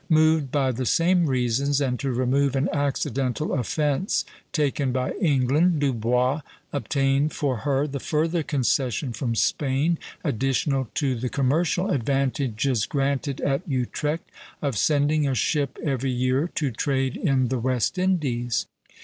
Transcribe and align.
Moved 0.09 0.49
by 0.51 0.71
the 0.71 0.87
same 0.87 1.27
reasons, 1.27 1.79
and 1.79 1.99
to 1.99 2.11
remove 2.11 2.55
an 2.55 2.67
accidental 2.73 3.53
offence 3.53 4.25
taken 4.51 4.91
by 4.91 5.11
England, 5.21 5.79
Dubois 5.79 6.41
obtained 6.73 7.33
for 7.33 7.57
her 7.57 7.85
the 7.85 7.99
further 7.99 8.41
concession 8.41 9.13
from 9.13 9.35
Spain, 9.35 9.99
additional 10.23 10.89
to 10.95 11.13
the 11.13 11.29
commercial 11.29 11.91
advantages 11.91 12.87
granted 12.87 13.41
at 13.41 13.61
Utrecht, 13.67 14.27
of 14.59 14.75
sending 14.75 15.27
a 15.27 15.35
ship 15.35 15.77
every 15.83 16.09
year 16.09 16.47
to 16.55 16.71
trade 16.71 17.15
in 17.15 17.49
the 17.49 17.59
West 17.59 17.99
Indies. 17.99 18.65